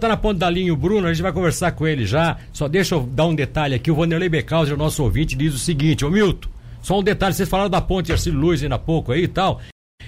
[0.00, 2.36] tá na ponta da linha o Bruno, a gente vai conversar com ele já.
[2.52, 3.90] Só deixa eu dar um detalhe aqui.
[3.90, 6.48] O Vanderlei Becauser, nosso ouvinte, diz o seguinte: Ô Milton,
[6.82, 9.60] só um detalhe, vocês falaram da ponte Arcílio Luz ainda há pouco aí e tal.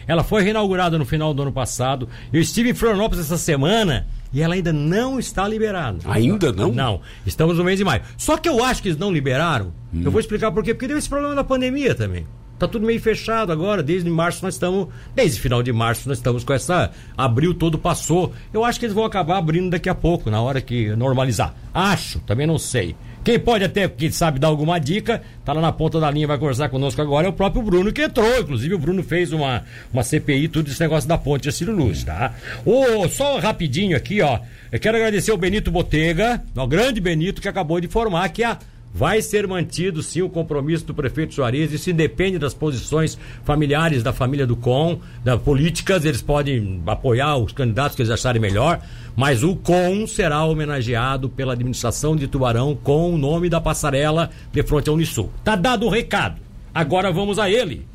[0.06, 2.08] Ela foi reinaugurada no final do ano passado.
[2.32, 5.99] Eu estive em Florianópolis essa semana e ela ainda não está liberada.
[6.06, 6.72] Ainda não?
[6.72, 7.01] Não.
[7.27, 8.03] Estamos no mês de maio.
[8.17, 9.72] Só que eu acho que eles não liberaram.
[9.95, 10.03] Hum.
[10.04, 10.74] Eu vou explicar por quê.
[10.74, 12.27] Porque deu esse problema da pandemia também.
[12.63, 14.87] Tá tudo meio fechado agora, desde março nós estamos,
[15.17, 18.33] desde final de março nós estamos com essa, abril todo passou.
[18.55, 21.56] Eu acho que eles vão acabar abrindo daqui a pouco, na hora que normalizar.
[21.74, 22.95] Acho, também não sei.
[23.24, 26.38] Quem pode até, quem sabe, dar alguma dica, tá lá na ponta da linha, vai
[26.38, 28.38] conversar conosco agora, é o próprio Bruno que entrou.
[28.38, 32.05] Inclusive, o Bruno fez uma, uma CPI, tudo esse negócio da ponte de Ciro Luz,
[32.05, 32.33] tá?
[32.64, 34.38] Ô, só rapidinho aqui, ó.
[34.70, 38.56] Eu quero agradecer o Benito Botega, o grande Benito, que acabou de informar que a
[38.95, 44.12] Vai ser mantido sim o compromisso do prefeito Soares, isso independe das posições familiares da
[44.12, 48.83] família do Com, das políticas, eles podem apoiar os candidatos que eles acharem melhor,
[49.16, 54.62] mas o Com será homenageado pela administração de Tubarão com o nome da passarela de
[54.62, 55.31] frente ao Unisul.
[55.42, 56.41] Tá dado o recado.
[56.75, 57.86] Agora vamos a ele.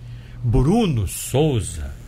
[0.44, 2.07] Bruno Souza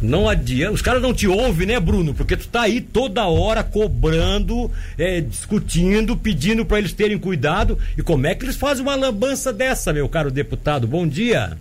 [0.00, 0.72] não adianta.
[0.72, 2.14] Os caras não te ouvem, né, Bruno?
[2.14, 7.78] Porque tu tá aí toda hora cobrando, é, discutindo, pedindo para eles terem cuidado.
[7.96, 10.86] E como é que eles fazem uma lambança dessa, meu caro deputado?
[10.86, 11.58] Bom dia.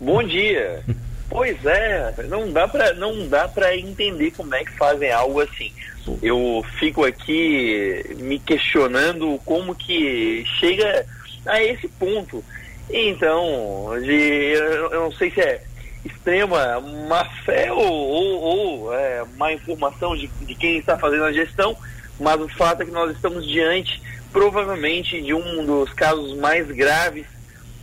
[0.00, 0.82] Bom dia.
[1.28, 5.72] pois é, não dá para não dá para entender como é que fazem algo assim.
[6.22, 11.06] Eu fico aqui me questionando como que chega
[11.46, 12.44] a esse ponto.
[12.90, 15.62] Então, de, eu não sei se é
[16.04, 21.32] extrema má fé ou, ou, ou é, má informação de, de quem está fazendo a
[21.32, 21.76] gestão,
[22.20, 24.00] mas o fato é que nós estamos diante,
[24.32, 27.26] provavelmente, de um dos casos mais graves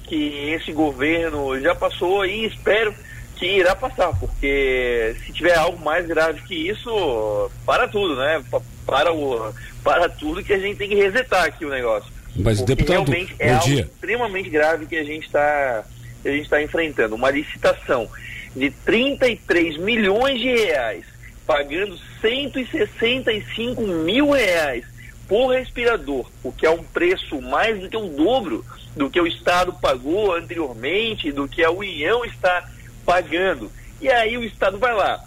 [0.04, 2.94] que esse governo já passou e espero
[3.38, 8.44] que irá passar, porque se tiver algo mais grave que isso, para tudo, né?
[8.86, 9.52] Para, o,
[9.84, 12.12] para tudo que a gente tem que resetar aqui o negócio.
[12.36, 13.82] Mas, porque deputado, realmente é algo dia.
[13.82, 15.84] extremamente grave que a gente está
[16.26, 17.16] a gente está enfrentando.
[17.16, 18.10] Uma licitação
[18.56, 21.06] de 33 milhões de reais,
[21.46, 24.86] pagando 165 mil reais
[25.28, 28.66] por respirador, o que é um preço mais do que o dobro
[28.96, 32.70] do que o Estado pagou anteriormente, do que a União está
[33.06, 33.72] pagando.
[34.02, 35.24] E aí o Estado vai lá.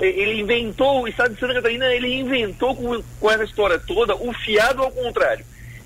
[0.00, 4.32] Ele inventou, o Estado de Santa Catarina, ele inventou com, com essa história toda o
[4.32, 5.44] fiado ao contrário.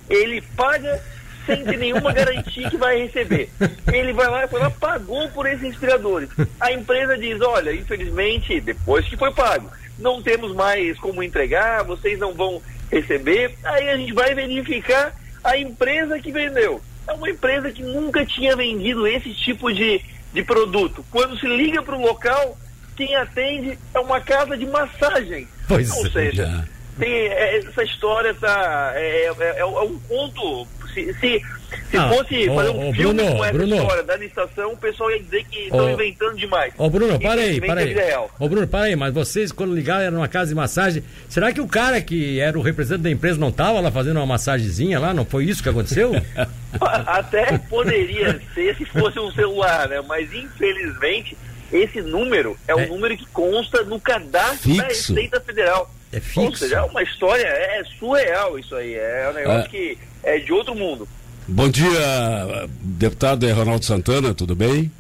[0.09, 1.03] Ele paga
[1.49, 3.49] sem ter nenhuma garantia que vai receber.
[3.91, 6.29] Ele vai lá e fala, pagou por esses inspiradores.
[6.61, 12.19] A empresa diz, olha, infelizmente, depois que foi pago, não temos mais como entregar, vocês
[12.19, 12.61] não vão
[12.93, 13.55] receber.
[13.65, 16.81] Aí a gente vai verificar a empresa que vendeu.
[17.07, 21.03] É uma empresa que nunca tinha vendido esse tipo de, de produto.
[21.11, 22.59] Quando se liga para o local,
[22.95, 25.49] quem atende é uma casa de massagem.
[25.67, 31.13] Pois Ou seja, tem, é, essa história tá, é, é, é, é um conto se,
[31.15, 31.43] se,
[31.91, 33.77] se ah, fosse fazer um filme Bruno, com essa Bruno.
[33.77, 36.75] história da licitação, o pessoal ia dizer que estão inventando demais.
[36.77, 37.95] Ô, Bruno, para aí, para aí.
[38.39, 41.05] Ô, Bruno, para aí, mas vocês, quando ligaram, era numa casa de massagem.
[41.29, 44.27] Será que o cara que era o representante da empresa não estava lá fazendo uma
[44.27, 45.15] massagenzinha lá?
[45.15, 46.13] Não foi isso que aconteceu?
[46.81, 50.03] Até poderia ser se fosse um celular, né?
[50.07, 51.37] Mas infelizmente
[51.73, 52.87] esse número é um é.
[52.87, 54.79] número que consta no cadastro Fixo.
[54.79, 55.91] da Receita Federal.
[56.13, 56.41] É fixo.
[56.41, 58.95] Ou seja, é uma história, é surreal isso aí.
[58.95, 59.69] É um negócio é.
[59.69, 61.09] que é de outro mundo.
[61.47, 64.91] Bom dia, deputado Ronaldo Santana, tudo bem?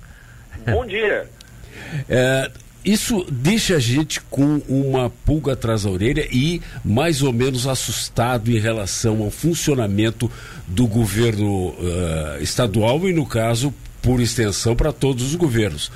[0.67, 1.29] Bom dia.
[2.09, 2.51] É,
[2.85, 8.51] isso deixa a gente com uma pulga atrás da orelha e mais ou menos assustado
[8.51, 10.31] em relação ao funcionamento
[10.67, 15.91] do governo uh, estadual e, no caso, por extensão, para todos os governos.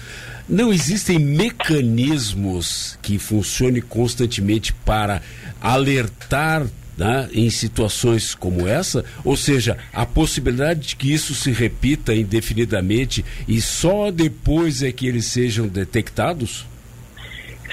[0.49, 5.23] Não existem mecanismos que funcionem constantemente para
[5.61, 6.67] alertar
[6.97, 13.25] né, em situações como essa, ou seja, a possibilidade de que isso se repita indefinidamente
[13.49, 16.67] e só depois é que eles sejam detectados?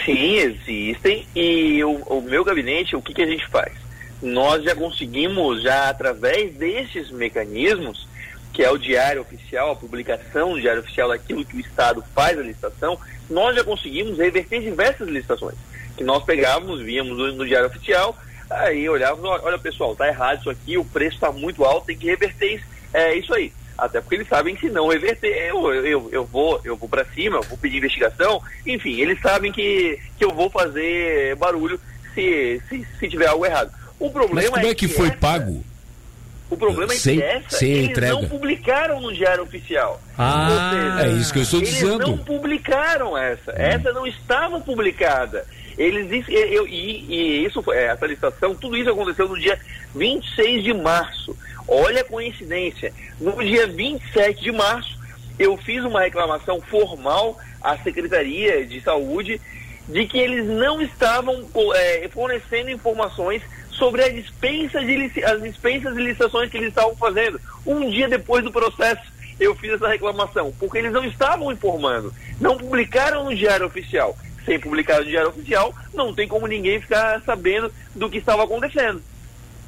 [0.05, 3.73] Sim, existem e o, o meu gabinete, o que, que a gente faz?
[4.21, 8.07] Nós já conseguimos, já através desses mecanismos,
[8.53, 12.37] que é o diário oficial, a publicação do diário oficial daquilo que o Estado faz
[12.37, 12.97] a licitação,
[13.29, 15.55] nós já conseguimos reverter diversas licitações
[15.95, 18.17] que nós pegávamos, víamos no, no diário oficial
[18.49, 22.07] Aí olhava, olha pessoal, tá errado isso aqui, o preço está muito alto, tem que
[22.07, 23.53] reverter isso, é, isso aí.
[23.77, 27.05] Até porque eles sabem que se não reverter, eu, eu, eu vou, eu vou para
[27.05, 31.79] cima, eu vou pedir investigação, enfim, eles sabem que, que eu vou fazer barulho
[32.13, 33.71] se, se, se tiver algo errado.
[33.99, 35.63] O problema Mas como é, é que, que foi essa, pago?
[36.49, 38.13] O problema sem, é que essa eles entrega.
[38.13, 40.01] não publicaram no Diário Oficial.
[40.17, 42.03] Ah, seja, é isso que eu estou eles dizendo.
[42.03, 43.51] Eles não publicaram essa.
[43.51, 43.55] Hum.
[43.55, 45.45] Essa não estava publicada.
[45.77, 49.57] Eles, eu, e, e isso, é, essa licitação, tudo isso aconteceu no dia
[49.95, 51.37] 26 de março.
[51.67, 52.91] Olha a coincidência.
[53.19, 54.97] No dia 27 de março,
[55.37, 59.39] eu fiz uma reclamação formal à Secretaria de Saúde
[59.89, 61.45] de que eles não estavam
[61.75, 63.41] é, fornecendo informações
[63.71, 67.39] sobre as dispensas, de, as dispensas de licitações que eles estavam fazendo.
[67.65, 69.01] Um dia depois do processo,
[69.39, 74.15] eu fiz essa reclamação, porque eles não estavam informando, não publicaram no Diário Oficial.
[74.45, 79.01] Sem publicar no Diário Oficial, não tem como ninguém ficar sabendo do que estava acontecendo.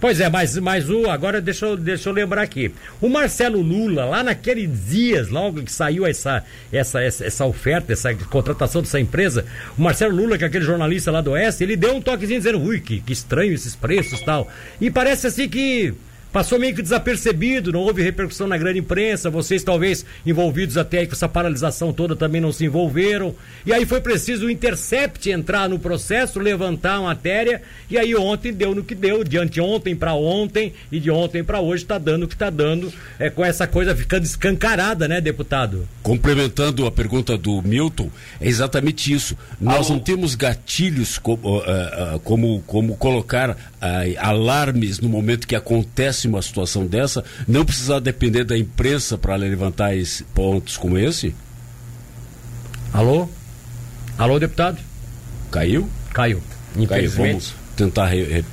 [0.01, 2.73] Pois é, mas, mas o, agora deixa eu, deixa eu lembrar aqui.
[2.99, 6.43] O Marcelo Lula, lá naqueles dias, logo que saiu essa,
[6.73, 9.45] essa, essa, essa oferta, essa contratação dessa empresa,
[9.77, 12.59] o Marcelo Lula, que é aquele jornalista lá do Oeste, ele deu um toquezinho dizendo,
[12.59, 14.49] ui, que, que estranho esses preços e tal.
[14.81, 15.93] E parece assim que
[16.31, 21.07] passou meio que desapercebido, não houve repercussão na grande imprensa, vocês talvez envolvidos até aí
[21.07, 23.35] com essa paralisação toda também não se envolveram.
[23.65, 28.53] E aí foi preciso o Intercept entrar no processo, levantar a matéria, e aí ontem
[28.53, 32.23] deu no que deu, de anteontem para ontem e de ontem para hoje está dando
[32.23, 35.87] o que está dando, é com essa coisa ficando escancarada, né, deputado?
[36.01, 39.37] Complementando a pergunta do Milton, é exatamente isso.
[39.59, 41.61] Nós não temos gatilhos como, uh,
[42.15, 43.55] uh, como, como colocar
[44.19, 49.91] alarmes no momento que acontece uma situação dessa, não precisar depender da imprensa para levantar
[50.33, 51.33] pontos como esse?
[52.93, 53.27] Alô?
[54.17, 54.77] Alô, deputado?
[55.49, 55.89] Caiu?
[56.13, 56.41] Caiu.
[56.75, 57.15] Infelizmente.
[57.15, 57.27] Caiu.
[57.27, 58.45] Vamos tentar re, re,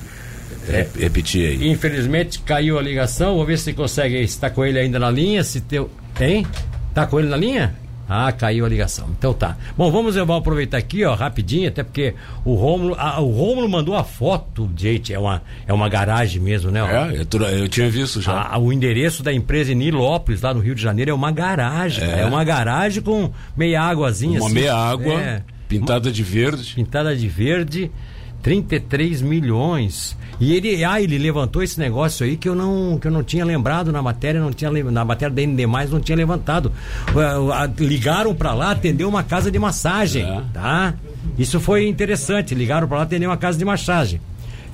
[0.69, 1.71] é, repetir aí.
[1.71, 3.37] Infelizmente caiu a ligação.
[3.37, 4.17] Vou ver se consegue.
[4.23, 5.43] Está com ele ainda na linha.
[5.45, 5.91] Se teu.
[6.15, 6.47] Tem?
[6.95, 7.75] Tá com ele na linha?
[8.09, 9.09] Ah, caiu a ligação.
[9.19, 9.57] Então tá.
[9.77, 12.15] Bom, vamos, eu vou aproveitar aqui, ó, rapidinho, até porque
[12.45, 16.71] o Rômulo, a, o Rômulo mandou a foto, gente, é uma, é uma garagem mesmo,
[16.71, 16.81] né?
[16.81, 18.49] É, eu, eu tinha visto já.
[18.49, 22.03] A, o endereço da empresa em Nilópolis, lá no Rio de Janeiro, é uma garagem.
[22.03, 24.55] É, é uma garagem com meia águazinha uma assim.
[24.55, 26.75] meia água, é, pintada de verde.
[26.75, 27.91] Pintada de verde,
[28.43, 30.17] 33 milhões.
[30.41, 33.45] E ele, ah, ele levantou esse negócio aí que eu não, que eu não tinha
[33.45, 36.73] lembrado na matéria, não tinha na matéria da ND+, não tinha levantado.
[37.79, 40.43] Ligaram para lá atender uma casa de massagem, é.
[40.53, 40.95] tá?
[41.37, 44.21] Isso foi interessante, ligaram para lá atender uma casa de massagem.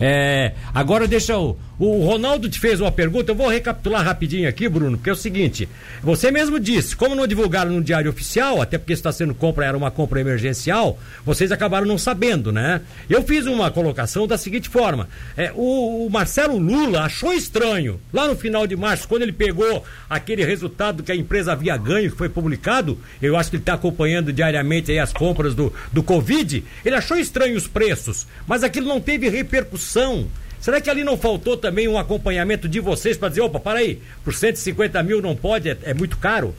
[0.01, 4.69] É, agora deixa o, o Ronaldo te fez uma pergunta, eu vou recapitular rapidinho aqui,
[4.69, 5.69] Bruno, porque é o seguinte:
[6.03, 9.77] você mesmo disse, como não divulgaram no diário oficial, até porque está sendo compra, era
[9.77, 12.81] uma compra emergencial, vocês acabaram não sabendo, né?
[13.11, 18.29] Eu fiz uma colocação da seguinte forma: é, o, o, Marcelo Lula achou estranho, lá
[18.29, 22.17] no final de março, quando ele pegou aquele resultado que a empresa havia ganho, que
[22.17, 26.63] foi publicado, eu acho que ele está acompanhando diariamente aí as compras do, do Covid,
[26.85, 30.29] ele achou estranho os preços, mas aquilo não teve repercussão.
[30.65, 34.01] Será que ali não faltou também um acompanhamento de vocês para dizer, opa, para aí,
[34.25, 36.55] por 150 mil não pode, é, é, muito caro?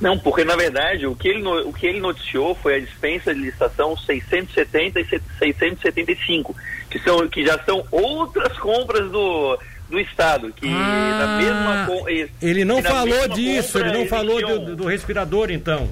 [0.00, 3.40] Não, porque na verdade o que, ele, o que ele noticiou foi a dispensa de
[3.40, 5.06] licitação 670 e
[5.40, 6.54] 675,
[6.88, 9.58] que, são, que já são outras compras do,
[9.90, 12.28] do Estado, que ah, na mesma...
[12.40, 15.90] Ele não falou disso, ele não falou do, do respirador então.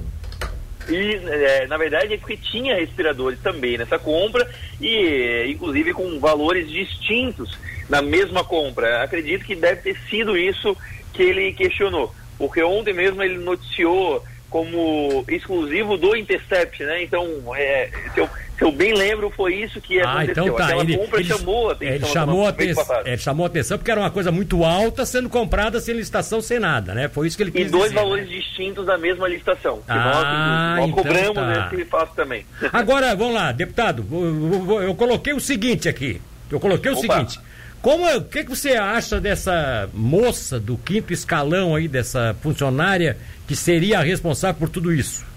[0.89, 4.49] E, é, na verdade, é porque tinha respiradores também nessa compra
[4.81, 7.57] e, inclusive, com valores distintos
[7.89, 9.03] na mesma compra.
[9.03, 10.75] Acredito que deve ter sido isso
[11.13, 17.01] que ele questionou, porque ontem mesmo ele noticiou como exclusivo do Intercept, né?
[17.01, 20.43] Então, é, se, eu, se eu bem lembro, foi isso que ah, aconteceu.
[20.43, 20.65] Então tá.
[20.65, 21.95] Aquela ele, compra ele, chamou a atenção.
[21.95, 25.79] Ele chamou, atenção, ele chamou a atenção porque era uma coisa muito alta sendo comprada
[25.79, 27.09] sem licitação, sem nada, né?
[27.09, 28.37] Foi isso que ele quis E dois dizer, valores né?
[28.37, 29.77] distintos da mesma licitação.
[29.77, 31.69] Que ah, nós, nós então cobramos tá.
[31.71, 32.45] nesse fato também.
[32.71, 36.21] Agora, vamos lá, deputado, eu, eu, eu, coloquei o seguinte aqui.
[36.49, 37.01] Eu coloquei o Opa.
[37.01, 37.39] seguinte.
[37.81, 43.57] Como o que, que você acha dessa moça do quinto escalão aí, dessa funcionária que
[43.57, 45.32] seria a responsável por tudo isso?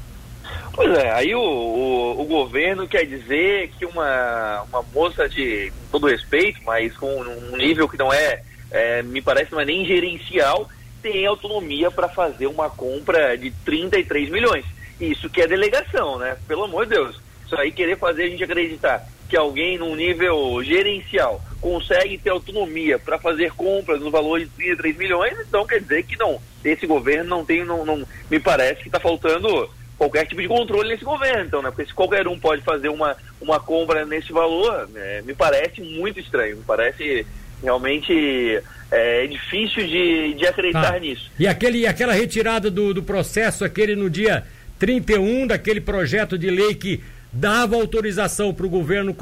[0.72, 6.06] Pois é, aí o, o, o, governo quer dizer que uma, uma moça de todo
[6.06, 10.68] respeito, mas com um nível que não é, é me parece não é nem gerencial,
[11.00, 14.64] tem autonomia para fazer uma compra de 33 milhões.
[15.00, 16.36] Isso que é delegação, né?
[16.46, 17.20] Pelo amor de Deus.
[17.46, 22.98] Isso aí querer fazer a gente acreditar que alguém num nível gerencial consegue ter autonomia
[22.98, 27.28] para fazer compras no valor de 33 milhões, então quer dizer que não, esse governo
[27.28, 31.44] não tem, não, não me parece que está faltando qualquer tipo de controle nesse governo,
[31.44, 31.70] então, né?
[31.70, 36.20] Porque se qualquer um pode fazer uma, uma compra nesse valor, né, me parece muito
[36.20, 37.26] estranho, me parece
[37.62, 40.98] realmente é difícil de, de acreditar tá.
[40.98, 41.30] nisso.
[41.38, 44.44] E aquele, aquela retirada do, do processo, aquele no dia
[44.78, 49.14] 31, daquele projeto de lei que dava autorização para o governo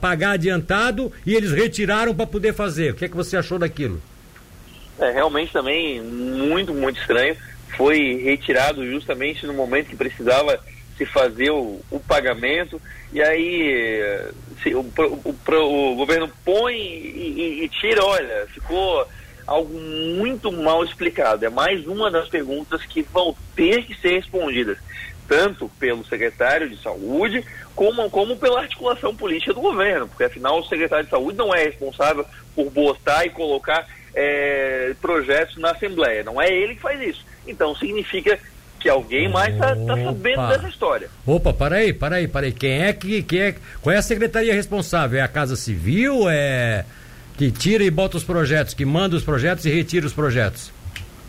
[0.00, 2.92] pagar adiantado e eles retiraram para poder fazer.
[2.92, 4.00] O que é que você achou daquilo?
[4.98, 7.36] É realmente também muito, muito estranho.
[7.76, 10.58] Foi retirado justamente no momento que precisava
[10.96, 12.80] se fazer o, o pagamento,
[13.12, 14.20] e aí
[14.62, 19.06] se, o, o, o, o governo põe e, e, e tira, olha, ficou
[19.46, 21.44] algo muito mal explicado.
[21.44, 24.78] É mais uma das perguntas que vão ter que ser respondidas,
[25.26, 27.44] tanto pelo secretário de saúde,
[27.74, 31.64] como, como pela articulação política do governo, porque afinal o secretário de saúde não é
[31.64, 37.24] responsável por botar e colocar é, projetos na Assembleia, não é ele que faz isso.
[37.46, 38.38] Então significa
[38.80, 41.10] que alguém mais está tá sabendo dessa história.
[41.26, 42.52] Opa, para aí, para aí, para aí.
[42.52, 45.18] Quem é que, quem é, qual é a secretaria responsável?
[45.18, 46.28] É a Casa Civil?
[46.28, 46.84] É
[47.38, 50.72] que tira e bota os projetos, que manda os projetos e retira os projetos?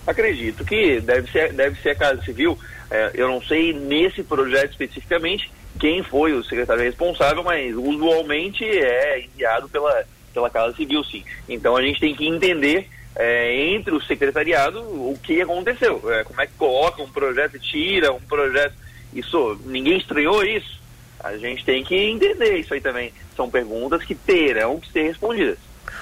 [0.07, 2.57] Acredito que deve ser, deve ser a Casa Civil.
[2.89, 9.23] É, eu não sei nesse projeto especificamente quem foi o secretário responsável, mas usualmente é
[9.23, 11.23] enviado pela, pela Casa Civil, sim.
[11.47, 16.01] Então a gente tem que entender é, entre o secretariado o que aconteceu.
[16.11, 18.73] É, como é que coloca um projeto tira um projeto.
[19.13, 20.79] Isso, ninguém estranhou isso.
[21.19, 23.11] A gente tem que entender isso aí também.
[23.35, 25.57] São perguntas que terão que ser respondidas.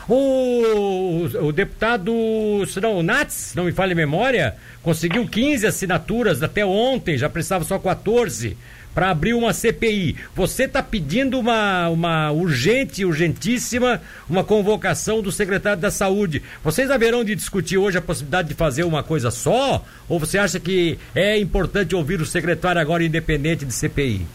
[0.07, 2.13] O, o deputado,
[2.67, 7.29] se não, o Nats, não me falha a memória, conseguiu 15 assinaturas até ontem, já
[7.29, 8.55] precisava só 14
[8.97, 10.15] para abrir uma CPI.
[10.33, 16.41] Você está pedindo uma, uma urgente, urgentíssima, uma convocação do secretário da Saúde.
[16.63, 19.85] Vocês haverão de discutir hoje a possibilidade de fazer uma coisa só?
[20.09, 24.25] Ou você acha que é importante ouvir o secretário agora independente de CPI?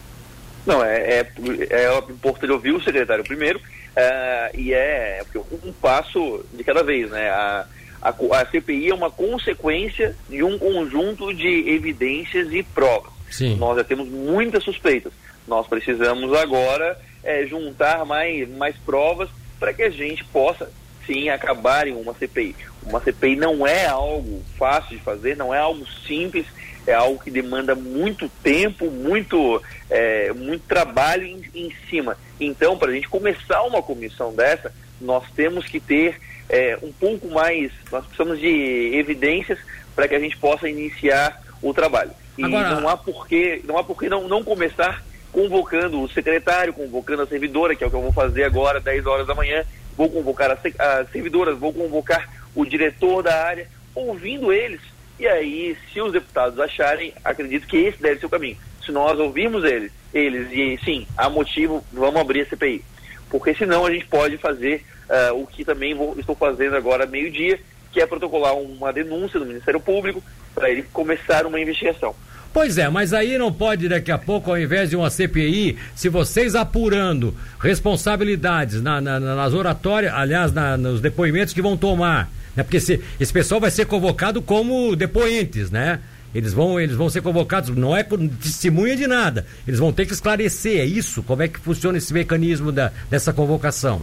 [0.65, 1.27] Não, é, é,
[1.69, 3.59] é importante ouvir o secretário primeiro
[3.93, 5.21] Uh, e é
[5.63, 7.29] um passo de cada vez, né?
[7.29, 7.67] A,
[8.01, 13.12] a, a, CPI é uma consequência de um conjunto de evidências e provas.
[13.33, 13.55] Sim.
[13.55, 15.11] Nós já temos muitas suspeitas.
[15.47, 20.69] Nós precisamos agora é, juntar mais, mais provas para que a gente possa,
[21.05, 22.55] sim, acabar em uma CPI.
[22.85, 26.45] Uma CPI não é algo fácil de fazer, não é algo simples
[26.85, 32.17] é algo que demanda muito tempo, muito, é, muito trabalho em, em cima.
[32.39, 37.29] Então, para a gente começar uma comissão dessa, nós temos que ter é, um pouco
[37.29, 39.59] mais, nós precisamos de evidências
[39.95, 42.11] para que a gente possa iniciar o trabalho.
[42.37, 42.79] E Agora...
[42.79, 47.75] não há porquê, não há porquê não, não começar convocando o secretário, convocando a servidora,
[47.75, 49.63] que é o que eu vou fazer agora, 10 horas da manhã,
[49.97, 54.79] vou convocar as, as servidoras, vou convocar o diretor da área, ouvindo eles,
[55.19, 58.57] e aí, se os deputados acharem, acredito que esse deve ser o caminho.
[58.85, 62.83] Se nós ouvirmos eles, eles e sim, há motivo, vamos abrir a CPI.
[63.29, 67.59] Porque senão a gente pode fazer uh, o que também vou, estou fazendo agora meio-dia,
[67.93, 70.21] que é protocolar uma denúncia do Ministério Público
[70.53, 72.15] para ele começar uma investigação.
[72.51, 76.09] Pois é, mas aí não pode daqui a pouco, ao invés de uma CPI, se
[76.09, 82.61] vocês apurando responsabilidades na, na, nas oratórias, aliás, na, nos depoimentos que vão tomar, né?
[82.61, 85.99] Porque se, esse pessoal vai ser convocado como depoentes, né?
[86.33, 89.45] Eles vão, eles vão ser convocados, não é por testemunha de nada.
[89.67, 91.21] Eles vão ter que esclarecer, é isso?
[91.23, 94.01] Como é que funciona esse mecanismo da, dessa convocação?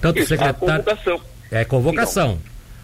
[0.00, 0.84] Tanto isso, o secretário.
[0.84, 1.20] convocação.
[1.50, 2.38] É convocação.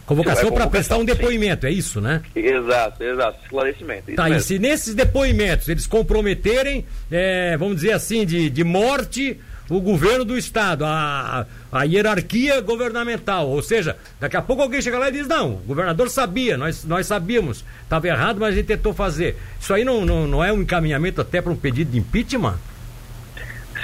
[0.07, 1.73] Convocação para prestar um depoimento, sim.
[1.73, 2.23] é isso, né?
[2.35, 4.15] Exato, exato, esclarecimento.
[4.15, 4.39] Tá, mesmo.
[4.39, 9.39] e se nesses depoimentos eles comprometerem, é, vamos dizer assim, de, de morte
[9.71, 13.49] o governo do estado, a, a hierarquia governamental.
[13.49, 16.85] Ou seja, daqui a pouco alguém chega lá e diz: não, o governador sabia, nós,
[16.85, 19.37] nós sabíamos, estava errado, mas a gente tentou fazer.
[19.59, 22.59] Isso aí não, não, não é um encaminhamento até para um pedido de impeachment?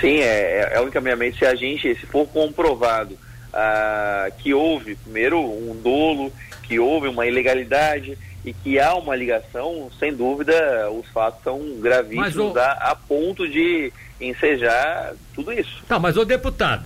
[0.00, 3.16] Sim, é, é, é um encaminhamento se a gente, se for comprovado
[3.52, 9.90] ah, que houve, primeiro, um dolo, que houve uma ilegalidade e que há uma ligação,
[9.98, 12.58] sem dúvida, os fatos são gravíssimos o...
[12.58, 15.82] a, a ponto de ensejar tudo isso.
[15.88, 16.84] Tá, mas o deputado,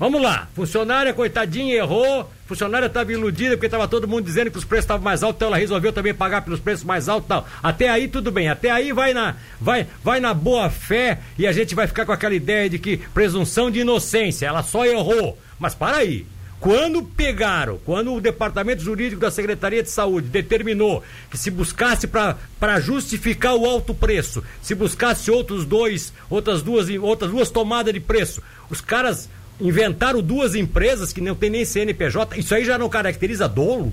[0.00, 4.64] vamos lá, funcionária coitadinha errou, funcionária estava iludida porque estava todo mundo dizendo que os
[4.64, 7.28] preços estavam mais altos, então ela resolveu também pagar pelos preços mais altos.
[7.28, 7.46] Tal.
[7.62, 11.52] Até aí tudo bem, até aí vai na, vai, vai na boa fé e a
[11.52, 15.38] gente vai ficar com aquela ideia de que presunção de inocência, ela só errou.
[15.58, 16.26] Mas para aí,
[16.60, 22.80] quando pegaram, quando o departamento jurídico da Secretaria de Saúde determinou que se buscasse para
[22.80, 28.42] justificar o alto preço, se buscasse outros dois, outras duas, outras duas tomadas de preço,
[28.68, 29.28] os caras
[29.60, 33.92] inventaram duas empresas que não tem nem CNPJ, isso aí já não caracteriza dolo?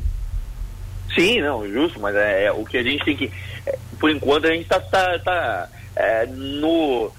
[1.14, 3.32] Sim, não, justo, mas é, é o que a gente tem que.
[3.66, 7.12] É, por enquanto a gente está tá, tá, é, no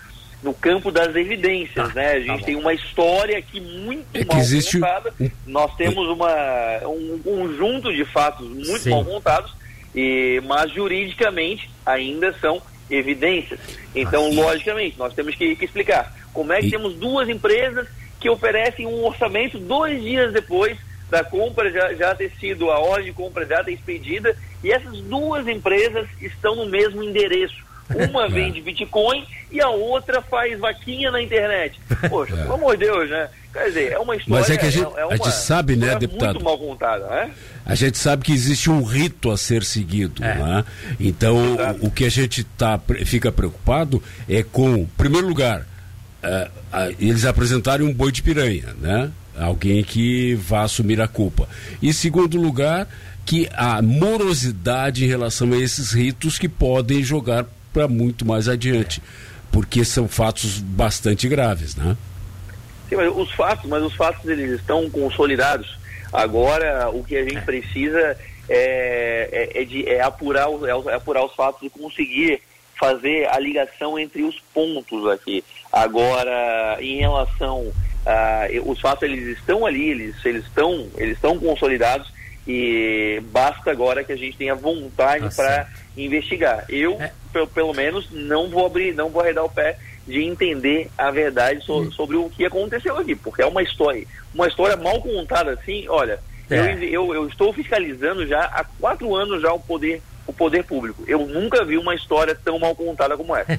[0.42, 2.12] no campo das evidências, tá, né?
[2.12, 4.78] A gente tá tem uma história aqui muito é mal existe...
[4.78, 5.12] contada.
[5.46, 8.90] Nós temos uma, um conjunto de fatos muito Sim.
[8.90, 9.52] mal contados,
[9.94, 13.58] e, mas juridicamente ainda são evidências.
[13.94, 16.70] Então, logicamente, nós temos que, que, explicar como é que e...
[16.70, 20.76] temos duas empresas que oferecem um orçamento dois dias depois
[21.10, 25.00] da compra já, já ter sido, a ordem de compra já ter expedida, e essas
[25.00, 27.64] duas empresas estão no mesmo endereço
[28.10, 28.28] Uma é.
[28.28, 31.80] vende Bitcoin e a outra faz vaquinha na internet.
[32.08, 32.42] Poxa, é.
[32.42, 33.28] pelo amor de Deus, né?
[33.52, 34.40] Quer dizer, é uma história.
[34.40, 36.34] Mas é que a gente, é, é uma, a gente sabe, né, deputado?
[36.34, 37.30] Muito mal contada, né?
[37.64, 40.34] A gente sabe que existe um rito a ser seguido, é.
[40.34, 40.64] né?
[41.00, 45.66] Então, o, o, que a gente tá, fica preocupado é com, em primeiro lugar,
[46.22, 49.10] uh, uh, eles apresentarem um boi de piranha, né?
[49.38, 51.48] Alguém que vá assumir a culpa.
[51.80, 52.88] E, em segundo lugar,
[53.24, 59.02] que a morosidade em relação a esses ritos que podem jogar para muito mais adiante,
[59.52, 61.96] porque são fatos bastante graves, né?
[62.88, 65.78] Sim, mas os fatos, mas os fatos eles estão consolidados.
[66.12, 68.16] Agora, o que a gente precisa
[68.48, 72.40] é, é, é, de, é apurar, os, é apurar os fatos e conseguir
[72.78, 75.44] fazer a ligação entre os pontos aqui.
[75.82, 77.72] Agora, em relação
[78.06, 82.10] a, os fatos eles estão ali, eles, eles estão eles estão consolidados
[82.46, 86.64] e basta agora que a gente tenha vontade para investigar.
[86.68, 87.12] Eu, é.
[87.54, 91.80] pelo menos, não vou abrir, não vou arredar o pé de entender a verdade so,
[91.80, 91.92] hum.
[91.92, 96.18] sobre o que aconteceu aqui, porque é uma história, uma história mal contada assim, olha,
[96.48, 96.58] é.
[96.58, 101.02] eu, eu, eu, estou fiscalizando já há quatro anos já o poder o poder público.
[101.06, 103.58] Eu nunca vi uma história tão mal contada como essa.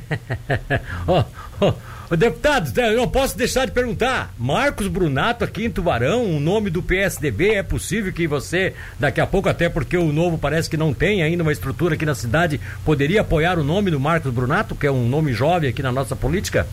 [1.07, 1.23] oh,
[1.59, 2.15] oh.
[2.15, 4.33] Deputado, eu não posso deixar de perguntar.
[4.37, 9.27] Marcos Brunato aqui em Tubarão, o nome do PSDB, é possível que você, daqui a
[9.27, 12.59] pouco, até porque o novo parece que não tem ainda uma estrutura aqui na cidade,
[12.83, 16.15] poderia apoiar o nome do Marcos Brunato, que é um nome jovem aqui na nossa
[16.15, 16.67] política?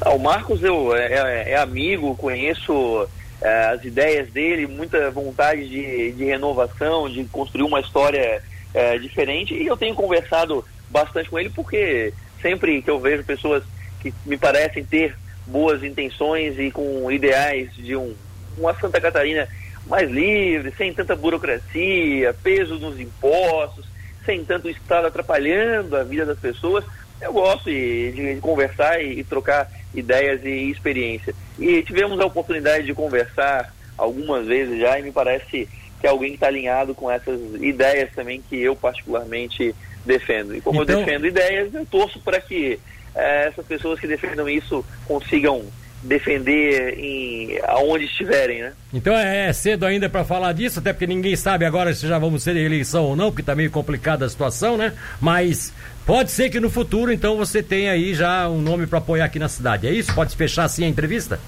[0.00, 3.08] Ah, o Marcos eu, é, é, é amigo, conheço
[3.40, 8.42] é, as ideias dele, muita vontade de, de renovação, de construir uma história
[8.74, 13.62] é, diferente, e eu tenho conversado bastante com ele porque sempre que eu vejo pessoas
[14.00, 15.14] que me parecem ter
[15.46, 18.14] boas intenções e com ideais de um,
[18.56, 19.48] uma Santa Catarina
[19.86, 23.86] mais livre, sem tanta burocracia, peso nos impostos,
[24.24, 26.84] sem tanto Estado atrapalhando a vida das pessoas.
[27.20, 31.34] Eu gosto de, de, conversar e, e, trocar ideias e experiência.
[31.58, 35.68] E tivemos a oportunidade de conversar algumas vezes já e me parece
[36.00, 40.56] que é alguém que está alinhado com essas ideias também que eu particularmente defendo.
[40.56, 41.00] E como então...
[41.00, 42.78] eu defendo ideias, eu torço para que
[43.14, 45.64] é, essas pessoas que defendam isso consigam
[46.02, 48.72] defender em aonde estiverem, né?
[48.92, 52.18] Então é, é cedo ainda para falar disso, até porque ninguém sabe agora se já
[52.18, 54.94] vamos ser eleição ou não, porque está meio complicada a situação, né?
[55.20, 55.74] Mas
[56.06, 59.38] pode ser que no futuro então você tenha aí já um nome para apoiar aqui
[59.38, 59.86] na cidade.
[59.86, 60.14] É isso?
[60.14, 61.38] Pode fechar assim a entrevista?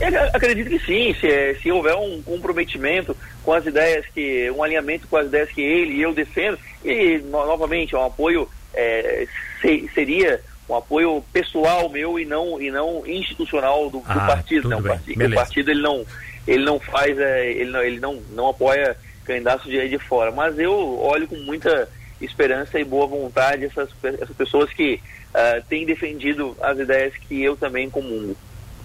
[0.00, 5.06] Eu acredito que sim, se, se houver um comprometimento com as ideias que, um alinhamento
[5.08, 9.26] com as ideias que ele e eu defendo, e novamente, um apoio é,
[9.60, 14.68] se, seria um apoio pessoal meu e não e não institucional do, do ah, partido.
[14.68, 16.04] Não, partido o partido ele não
[16.46, 20.30] ele não faz é, ele não ele não, não apoia candidatos de, de fora.
[20.30, 21.88] Mas eu olho com muita
[22.20, 25.00] esperança e boa vontade essas, essas pessoas que
[25.34, 28.36] uh, têm defendido as ideias que eu também comungo.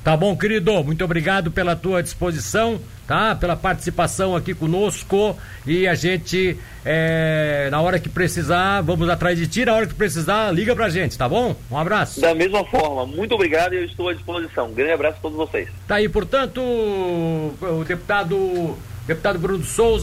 [0.03, 0.83] Tá bom, querido.
[0.83, 3.35] Muito obrigado pela tua disposição, tá?
[3.35, 5.37] Pela participação aqui conosco.
[5.65, 9.63] E a gente, é, na hora que precisar, vamos atrás de ti.
[9.63, 11.55] Na hora que precisar, liga pra gente, tá bom?
[11.69, 12.19] Um abraço.
[12.19, 14.69] Da mesma forma, muito obrigado e eu estou à disposição.
[14.69, 15.69] Um grande abraço a todos vocês.
[15.87, 19.99] Tá aí, portanto, o deputado, deputado Bruno Souza.